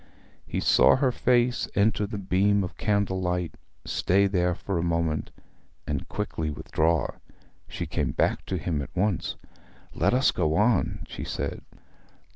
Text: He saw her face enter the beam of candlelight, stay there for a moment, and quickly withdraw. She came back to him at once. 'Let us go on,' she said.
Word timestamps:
He 0.47 0.59
saw 0.59 0.95
her 0.95 1.11
face 1.11 1.67
enter 1.75 2.07
the 2.07 2.17
beam 2.17 2.63
of 2.63 2.75
candlelight, 2.75 3.53
stay 3.85 4.25
there 4.25 4.55
for 4.55 4.79
a 4.79 4.83
moment, 4.83 5.29
and 5.85 6.09
quickly 6.09 6.49
withdraw. 6.49 7.09
She 7.67 7.85
came 7.85 8.09
back 8.11 8.43
to 8.47 8.57
him 8.57 8.81
at 8.81 8.89
once. 8.95 9.35
'Let 9.93 10.15
us 10.15 10.31
go 10.31 10.55
on,' 10.55 11.05
she 11.07 11.23
said. 11.23 11.61